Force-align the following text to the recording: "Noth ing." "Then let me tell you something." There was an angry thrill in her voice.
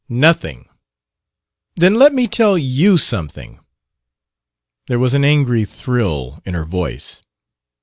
"Noth 0.09 0.43
ing." 0.45 0.67
"Then 1.75 1.93
let 1.93 2.11
me 2.11 2.27
tell 2.27 2.57
you 2.57 2.97
something." 2.97 3.59
There 4.87 4.97
was 4.97 5.13
an 5.13 5.23
angry 5.23 5.63
thrill 5.63 6.41
in 6.43 6.55
her 6.55 6.65
voice. 6.65 7.21